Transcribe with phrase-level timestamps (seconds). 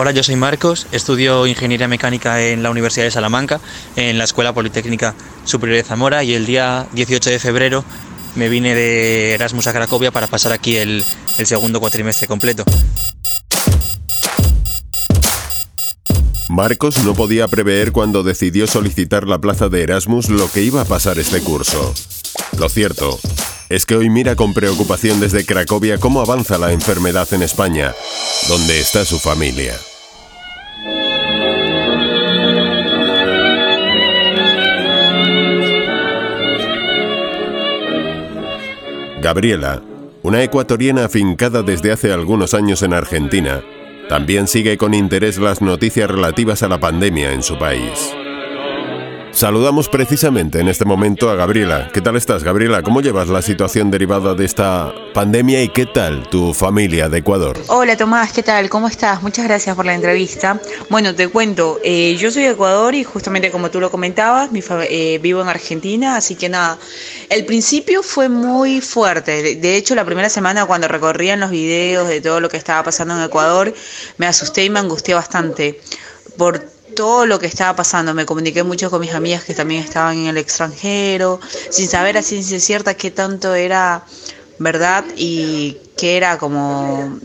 [0.00, 3.60] Hola, yo soy Marcos, estudio Ingeniería Mecánica en la Universidad de Salamanca,
[3.96, 7.84] en la Escuela Politécnica Superior de Zamora y el día 18 de febrero
[8.36, 11.02] me vine de Erasmus a Cracovia para pasar aquí el,
[11.44, 12.62] segundo cuatrimestre completo.
[16.48, 20.84] Marcos no podía prever cuando decidió solicitar la plaza de Erasmus lo que iba a
[20.84, 21.92] pasar este curso.
[22.56, 23.18] Lo cierto
[23.68, 27.94] es que hoy mira con preocupación desde Cracovia cómo avanza la enfermedad en España,
[28.48, 29.74] donde está su familia.
[39.20, 39.82] Gabriela,
[40.22, 43.62] una ecuatoriana afincada desde hace algunos años en Argentina,
[44.08, 48.14] también sigue con interés las noticias relativas a la pandemia en su país.
[49.38, 51.90] Saludamos precisamente en este momento a Gabriela.
[51.94, 52.82] ¿Qué tal estás, Gabriela?
[52.82, 57.56] ¿Cómo llevas la situación derivada de esta pandemia y qué tal tu familia de Ecuador?
[57.68, 58.68] Hola Tomás, ¿qué tal?
[58.68, 59.22] ¿Cómo estás?
[59.22, 60.60] Muchas gracias por la entrevista.
[60.90, 64.60] Bueno, te cuento, eh, yo soy de Ecuador y justamente como tú lo comentabas, mi
[64.90, 66.76] eh, vivo en Argentina, así que nada,
[67.30, 69.54] el principio fue muy fuerte.
[69.54, 73.16] De hecho, la primera semana cuando recorrían los videos de todo lo que estaba pasando
[73.16, 73.72] en Ecuador,
[74.16, 75.80] me asusté y me angustié bastante
[76.36, 78.14] por todo lo que estaba pasando.
[78.14, 82.22] Me comuniqué mucho con mis amigas que también estaban en el extranjero, sin saber a
[82.22, 84.04] ciencia cierta qué tanto era
[84.58, 87.18] verdad y qué era como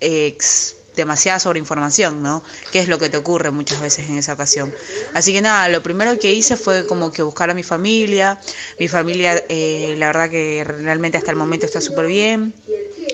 [0.00, 2.42] ex, demasiada sobreinformación, ¿no?
[2.72, 4.74] ¿Qué es lo que te ocurre muchas veces en esa ocasión?
[5.14, 8.40] Así que nada, lo primero que hice fue como que buscar a mi familia.
[8.80, 12.54] Mi familia, eh, la verdad que realmente hasta el momento está súper bien.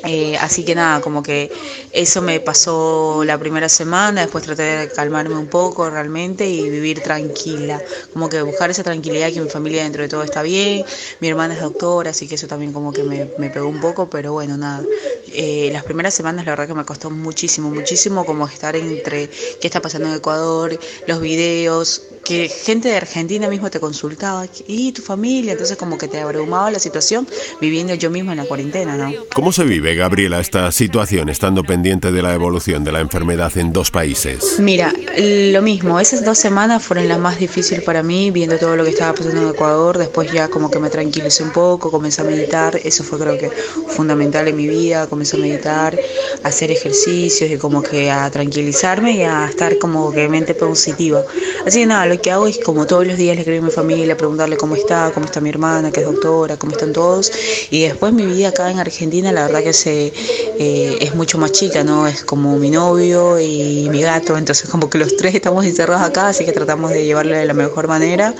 [0.04, 1.52] Eh, así que nada, como que
[1.92, 7.02] eso me pasó la primera semana, después traté de calmarme un poco realmente y vivir
[7.02, 10.84] tranquila, como que buscar esa tranquilidad que mi familia dentro de todo está bien,
[11.20, 14.10] mi hermana es doctora, así que eso también como que me, me pegó un poco,
[14.10, 14.88] pero bueno, nada,
[15.34, 19.66] eh, las primeras semanas la verdad que me costó muchísimo, muchísimo como estar entre qué
[19.66, 25.02] está pasando en Ecuador, los videos, que gente de Argentina mismo te consultaba, y tu
[25.02, 27.26] familia, entonces como que te abrumaba la situación
[27.60, 29.12] viviendo yo mismo en la cuarentena, ¿no?
[29.34, 33.72] ¿Cómo se vive, Gabriela, esta situación estando pendiente de la evolución de la enfermedad en
[33.72, 34.58] dos países?
[34.60, 38.84] Mira, lo mismo, esas dos semanas fueron las más difíciles para mí, viendo todo lo
[38.84, 42.24] que estaba pasando en Ecuador, después ya como que me tranquilicé un poco, comencé a
[42.24, 43.50] meditar, eso fue creo que
[43.88, 45.98] fundamental en mi vida, comencé a meditar,
[46.42, 51.24] a hacer ejercicios y como que a tranquilizarme y a estar como que mente positiva.
[51.66, 53.72] Así que nada, lo que hago es como todos los días le escribo a mi
[53.72, 57.30] familia, preguntarle cómo está, cómo está mi hermana, que es doctora, cómo están todos.
[57.70, 60.12] Y después mi vida acá en Argentina, la verdad que se,
[60.58, 62.06] eh, es mucho más chica, ¿no?
[62.06, 66.28] Es como mi novio y mi gato, entonces como que los tres estamos encerrados acá,
[66.28, 68.34] así que tratamos de llevarle de la mejor manera.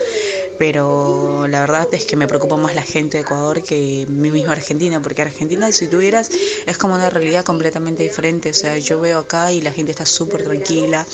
[0.59, 4.53] Pero la verdad es que me preocupa más la gente de Ecuador que mi misma
[4.53, 6.31] Argentina, porque Argentina, si tuvieras,
[6.79, 8.51] como una realidad completamente diferente.
[8.51, 11.07] O sea, yo veo acá y la gente está súper tranquila,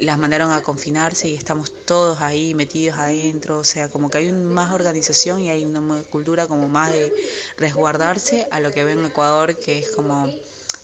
[0.00, 4.32] las mandaron a confinarse y estamos todos ahí metidos adentro, o sea, como que hay
[4.32, 7.12] más organización y hay una cultura como más de
[7.56, 10.32] resguardarse a lo que veo en Ecuador, que es como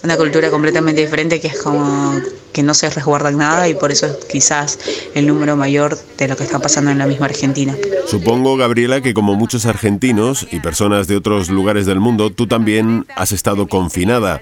[0.03, 2.21] una cultura completamente diferente, que es como
[2.53, 4.79] que no se resguardan nada y por eso es quizás
[5.15, 7.75] el número mayor de lo que está pasando en la misma Argentina.
[8.07, 13.07] Supongo, Gabriela, que como muchos argentinos y personas de otros lugares del mundo, tú también
[13.17, 14.41] has estado confinada.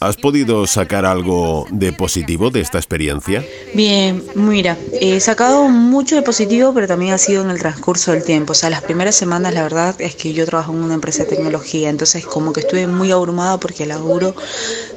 [0.00, 3.44] ¿Has podido sacar algo de positivo de esta experiencia?
[3.74, 8.24] Bien, mira, he sacado mucho de positivo, pero también ha sido en el transcurso del
[8.24, 8.52] tiempo.
[8.52, 11.30] O sea, las primeras semanas, la verdad es que yo trabajo en una empresa de
[11.30, 14.34] tecnología, entonces como que estuve muy abrumada porque el laburo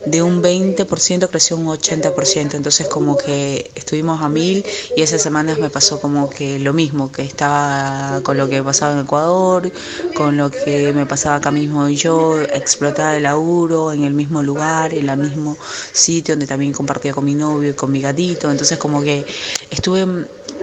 [0.06, 4.66] de un 20% creció un 80%, entonces como que estuvimos a mil
[4.96, 8.94] y esas semanas me pasó como que lo mismo, que estaba con lo que pasaba
[8.94, 9.72] en Ecuador,
[10.16, 14.87] con lo que me pasaba acá mismo yo, explotar el laburo en el mismo lugar
[14.94, 15.58] en el mismo
[15.92, 18.52] sitio donde también compartía con mi novio y con mi gatito.
[18.52, 19.26] Entonces como que
[19.70, 20.06] estuve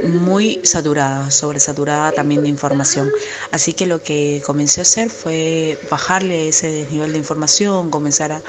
[0.02, 3.10] muy saturada, sobresaturada también de información.
[3.50, 8.42] Así que lo que comencé a hacer fue bajarle ese nivel de información, comenzar a,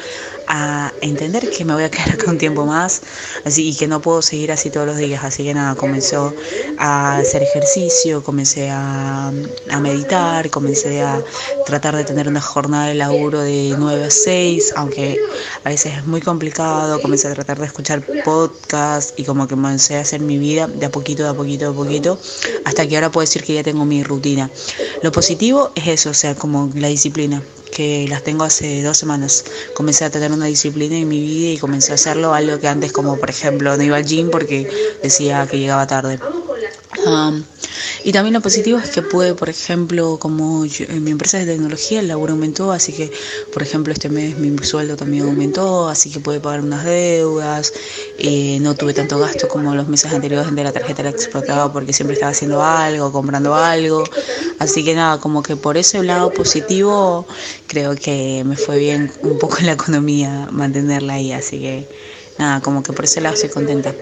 [0.47, 3.01] a entender que me voy a quedar acá un tiempo más
[3.43, 5.23] así, y que no puedo seguir así todos los días.
[5.23, 6.33] Así que nada, comenzó
[6.77, 11.21] a hacer ejercicio, comencé a, a meditar, comencé a
[11.65, 15.19] tratar de tener una jornada de laburo de 9 a 6, aunque
[15.63, 17.01] a veces es muy complicado.
[17.01, 20.85] Comencé a tratar de escuchar podcasts y como que comencé a hacer mi vida de
[20.85, 22.19] a poquito, de a poquito, de a poquito,
[22.65, 24.49] hasta que ahora puedo decir que ya tengo mi rutina.
[25.01, 27.41] Lo positivo es eso, o sea, como la disciplina
[27.75, 29.43] que las tengo hace dos semanas.
[29.73, 32.93] Comencé a tener una disciplina en mi vida y comencé a hacerlo, algo que antes
[32.93, 34.69] como por ejemplo no iba al gym porque
[35.03, 36.17] decía que llegaba tarde.
[38.05, 42.01] Y también lo positivo es que puede, por ejemplo, como en mi empresa de tecnología
[42.01, 43.11] el laburo aumentó, así que,
[43.51, 47.73] por ejemplo, este mes mi sueldo también aumentó, así que pude pagar unas deudas,
[48.19, 51.93] eh, no tuve tanto gasto como los meses anteriores de la tarjeta la explotaba porque
[51.93, 54.03] siempre estaba haciendo algo, comprando algo,
[54.59, 57.25] así que nada, como que por ese lado positivo
[57.65, 61.89] creo que me fue bien un poco en la economía mantenerla ahí, así que
[62.37, 63.95] nada, como que por ese lado estoy contenta.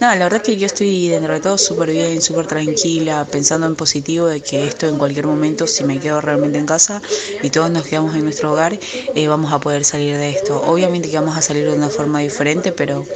[0.00, 3.66] Nada, la verdad es que yo estoy dentro de todo súper bien, súper tranquila, pensando
[3.66, 7.00] en positivo de que esto en cualquier momento, si me quedo realmente en casa
[7.42, 8.78] y todos nos quedamos en nuestro hogar,
[9.14, 10.60] eh, vamos a poder salir de esto.
[10.62, 13.06] Obviamente que vamos a salir de una forma diferente, pero,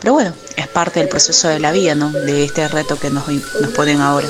[0.00, 2.10] pero bueno, es parte del proceso de la vida, ¿no?
[2.10, 4.28] De este reto que nos, nos ponen ahora.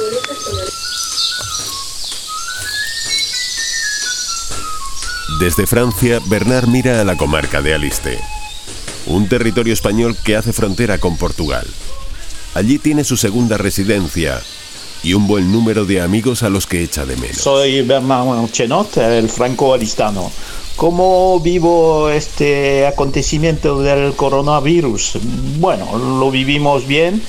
[5.38, 8.18] Desde Francia, Bernard mira a la comarca de Aliste
[9.12, 11.66] un territorio español que hace frontera con Portugal.
[12.54, 14.40] Allí tiene su segunda residencia
[15.02, 17.38] y un buen número de amigos a los que echa de menos.
[17.38, 20.30] Soy Bernard Chenot, el franco-alistano.
[20.76, 25.18] ¿Cómo vivo este acontecimiento del coronavirus?
[25.58, 27.22] Bueno, lo vivimos bien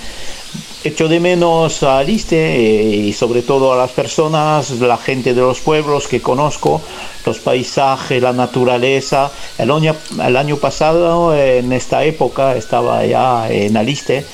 [0.85, 5.39] Echo de menos a Aliste eh, y sobre todo a las personas, la gente de
[5.39, 6.81] los pueblos que conozco,
[7.25, 9.31] los paisajes, la naturaleza.
[9.57, 14.25] El año, pasado, en esta época, estaba ya en Aliste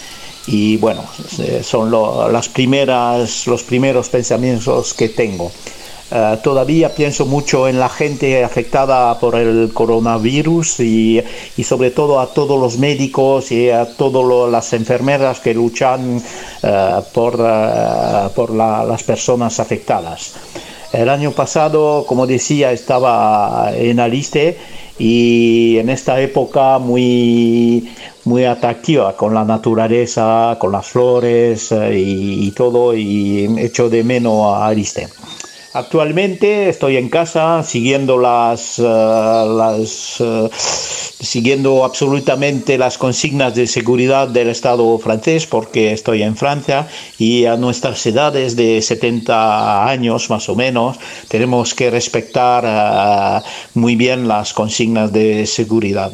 [0.47, 1.05] y bueno,
[1.37, 1.91] eh, son
[2.33, 5.51] las primeras, los primeros pensamientos que tengo.
[6.11, 11.23] Eh, todavía pienso mucho en la gente afectada por el coronavirus y,
[11.63, 16.21] sobre todo a todos los médicos y a todas las enfermeras que luchan
[16.63, 20.33] eh, por, eh, por las personas afectadas.
[20.91, 24.57] El año pasado, como decía, estaba en Aliste
[24.97, 27.87] y en esta época muy,
[28.25, 34.55] muy atractiva con la naturaleza, con las flores y, y todo, y echo de menos
[34.55, 35.07] a Aliste.
[35.73, 44.27] Actualmente estoy en casa siguiendo las, eh, las eh, siguiendo absolutamente las consignas de seguridad
[44.27, 46.87] del Estado francés porque estoy en Francia
[47.19, 53.95] y a nuestras edades de 70 años más o menos tenemos que respetar eh, muy
[53.95, 56.11] bien las consignas de seguridad.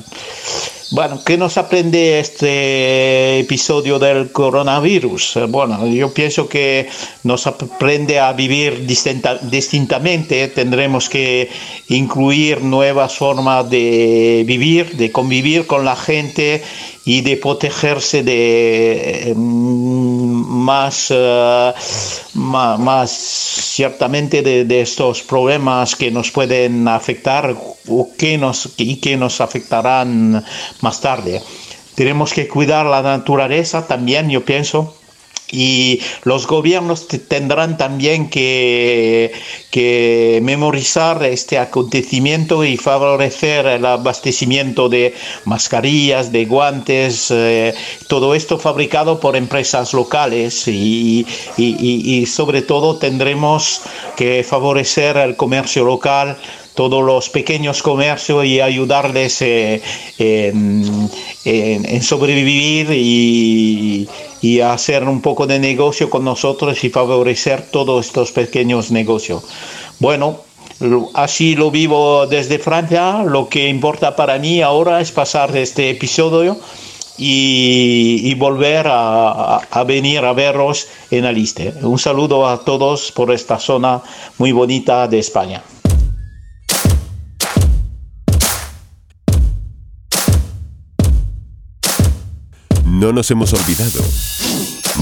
[0.92, 5.40] Bueno, ¿qué nos aprende este episodio del coronavirus?
[5.50, 6.88] Bueno, yo pienso que
[7.24, 10.48] nos aprende a vivir distintamente.
[10.50, 11.50] Tendremos que
[11.88, 16.62] incluir nuevas formas de vivir, de convivir con la gente
[17.04, 19.95] y de protegerse de mm,
[20.46, 21.74] más, eh,
[22.34, 27.56] más, ciertamente de, estos problemas que nos pueden afectar
[27.88, 30.44] o que nos, y que nos afectarán
[30.82, 31.42] más tarde.
[31.96, 34.96] Tenemos que cuidar la naturaleza también, yo pienso
[35.52, 39.32] y los gobiernos tendrán también que,
[40.42, 45.14] memorizar este acontecimiento y favorecer el abastecimiento de
[45.44, 47.74] mascarillas, de guantes, eh,
[48.08, 51.26] todo esto fabricado por empresas locales y,
[52.26, 53.82] sobre todo tendremos
[54.16, 56.38] que favorecer el comercio local
[56.76, 59.82] todos los pequeños comercios y ayudarles eh,
[60.20, 64.08] en, sobrevivir y,
[64.62, 69.44] hacer un poco de negocio con nosotros y favorecer todos estos pequeños negocios.
[70.00, 70.42] Bueno,
[71.16, 73.24] así lo vivo desde Francia.
[73.24, 76.60] Lo que importa para mí ahora es pasar este episodio
[77.18, 81.74] y, volver a, a, venir a veros en Aliste.
[81.82, 84.04] Un saludo a todos por esta zona
[84.38, 85.64] muy bonita de España.
[93.06, 94.04] No nos hemos olvidado.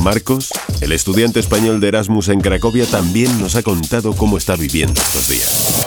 [0.01, 0.49] Marcos,
[0.81, 5.29] el estudiante español de Erasmus en Cracovia, también nos ha contado cómo está viviendo estos
[5.29, 5.85] días.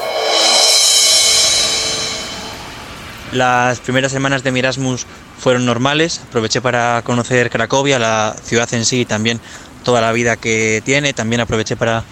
[3.32, 5.04] Las primeras semanas de mi Erasmus
[5.38, 6.23] fueron normales.
[6.26, 9.38] Aproveché para conocer Cracovia, la ciudad en sí y también
[9.85, 11.12] toda la vida que tiene.
[11.12, 12.02] También aproveché para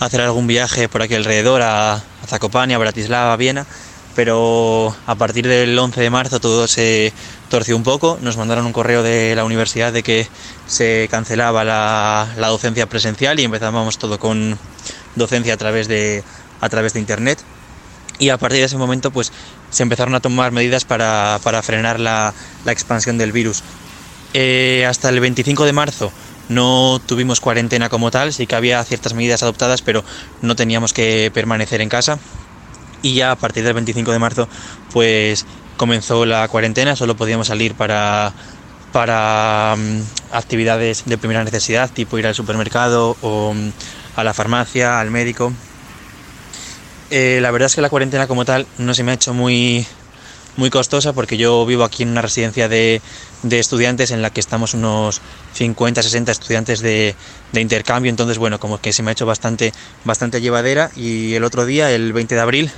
[0.00, 3.64] hacer algún viaje por aquí alrededor a Zakopane, a Bratislava, a Viena
[4.14, 7.12] pero a partir del 11 de marzo todo se
[7.48, 8.18] torció un poco.
[8.20, 10.28] Nos mandaron un correo de la universidad de que
[10.66, 14.58] se cancelaba la, docencia presencial y empezábamos todo con
[15.16, 16.24] docencia a través de,
[16.60, 17.38] a través de internet.
[18.18, 19.32] Y a partir de ese momento pues
[19.70, 22.34] se empezaron a tomar medidas para, frenar la,
[22.66, 23.62] expansión del virus.
[24.34, 26.12] Eh, hasta el 25 de marzo
[26.48, 30.04] no tuvimos cuarentena como tal, sí que había ciertas medidas adoptadas, pero
[30.40, 32.18] no teníamos que permanecer en casa
[33.02, 34.48] y ya a partir del 25 de marzo
[34.92, 35.44] pues
[35.76, 38.32] comenzó la cuarentena, solo podíamos salir para,
[38.92, 40.00] para mm,
[40.32, 43.70] actividades de primera necesidad, tipo ir al supermercado o mm,
[44.16, 45.52] a la farmacia, al médico.
[47.10, 49.86] Eh, la verdad es que la cuarentena como tal no se me ha hecho muy,
[50.56, 53.00] muy costosa porque yo vivo aquí en una residencia de,
[53.42, 55.20] estudiantes en la que estamos unos
[55.54, 57.14] 50, 60 estudiantes de,
[57.54, 59.72] intercambio, entonces bueno, como que se me ha hecho bastante,
[60.04, 60.90] bastante llevadera.
[60.96, 62.70] Y el otro día, el 20 de abril,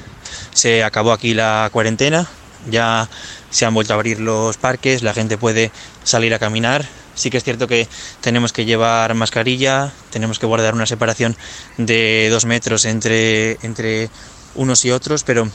[0.52, 2.28] se acabó aquí la cuarentena,
[2.70, 3.08] ya
[3.50, 5.70] se han vuelto a abrir los parques, la gente puede
[6.02, 6.86] salir a caminar.
[7.14, 7.86] Sí que es cierto que
[8.20, 11.36] tenemos que llevar mascarilla, tenemos que guardar una separación
[11.76, 14.10] de dos metros entre, entre
[14.56, 15.48] unos y otros, pero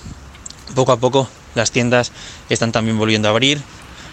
[0.73, 2.11] poco a poco las tiendas
[2.49, 3.61] están también volviendo a abrir.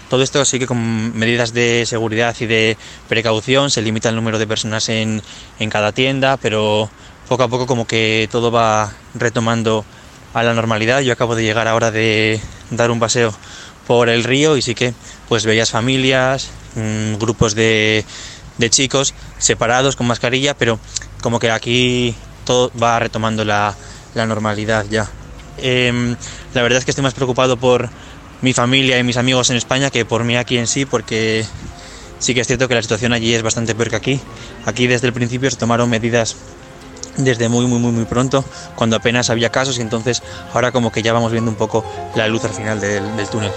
[0.09, 2.77] Todo esto sigue con medidas de seguridad y de
[3.09, 5.21] precaución, se limita el número de personas en,
[5.59, 6.89] en cada tienda, pero
[7.29, 9.85] poco a poco como que todo va retomando
[10.33, 11.01] a la normalidad.
[11.01, 12.41] Yo acabo de llegar ahora de
[12.71, 13.35] dar un paseo
[13.87, 14.95] por el río y sí que
[15.29, 18.05] pues veías familias, mm, grupos de,
[18.59, 20.79] de, chicos separados con mascarilla, pero
[21.23, 22.15] como que aquí
[22.45, 23.75] todo va retomando la,
[24.15, 25.09] la normalidad ya.
[25.59, 26.17] Em,
[26.55, 27.89] la verdad es que estoy más preocupado por
[28.43, 31.45] mi familia y mis amigos en España que por mí aquí en sí, porque
[32.19, 34.21] sí que es cierto que la situación allí es bastante peor que aquí.
[34.65, 36.37] Aquí desde el principio se tomaron medidas
[37.17, 38.45] desde muy muy muy muy pronto,
[38.75, 40.23] cuando apenas había casos y entonces
[40.53, 41.85] ahora como que ya vamos viendo un poco
[42.15, 43.53] la luz al final del, del túnel.